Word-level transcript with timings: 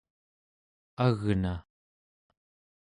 agna 1.05 1.55